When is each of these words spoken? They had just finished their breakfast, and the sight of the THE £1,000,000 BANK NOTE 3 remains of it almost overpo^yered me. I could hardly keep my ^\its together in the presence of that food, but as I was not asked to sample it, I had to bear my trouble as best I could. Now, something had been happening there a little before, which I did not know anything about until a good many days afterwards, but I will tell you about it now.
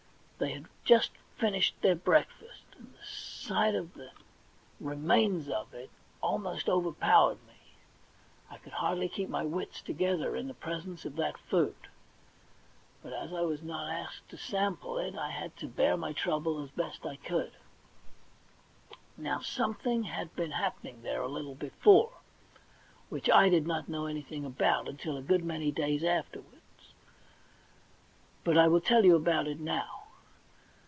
They 0.37 0.53
had 0.53 0.65
just 0.83 1.11
finished 1.37 1.75
their 1.83 1.93
breakfast, 1.93 2.63
and 2.75 2.91
the 2.99 3.05
sight 3.05 3.75
of 3.75 3.93
the 3.93 4.09
THE 4.09 4.09
£1,000,000 4.09 4.09
BANK 4.09 4.15
NOTE 4.25 4.77
3 4.79 4.87
remains 5.19 5.49
of 5.49 5.71
it 5.75 5.91
almost 6.19 6.65
overpo^yered 6.65 7.37
me. 7.45 7.75
I 8.49 8.57
could 8.57 8.73
hardly 8.73 9.07
keep 9.07 9.29
my 9.29 9.43
^\its 9.43 9.83
together 9.83 10.35
in 10.35 10.47
the 10.47 10.55
presence 10.55 11.05
of 11.05 11.15
that 11.17 11.37
food, 11.37 11.75
but 13.03 13.13
as 13.13 13.31
I 13.31 13.41
was 13.41 13.61
not 13.61 13.87
asked 13.91 14.29
to 14.29 14.37
sample 14.37 14.97
it, 14.97 15.15
I 15.15 15.29
had 15.29 15.55
to 15.57 15.67
bear 15.67 15.95
my 15.95 16.11
trouble 16.11 16.63
as 16.63 16.71
best 16.71 17.05
I 17.05 17.17
could. 17.17 17.51
Now, 19.17 19.41
something 19.41 20.01
had 20.05 20.35
been 20.35 20.49
happening 20.53 21.03
there 21.03 21.21
a 21.21 21.27
little 21.27 21.53
before, 21.53 22.13
which 23.09 23.29
I 23.29 23.49
did 23.49 23.67
not 23.67 23.87
know 23.89 24.07
anything 24.07 24.43
about 24.43 24.87
until 24.87 25.17
a 25.17 25.21
good 25.21 25.43
many 25.45 25.69
days 25.71 26.03
afterwards, 26.03 26.95
but 28.43 28.57
I 28.57 28.67
will 28.67 28.81
tell 28.81 29.05
you 29.05 29.15
about 29.15 29.45
it 29.45 29.59
now. 29.59 29.99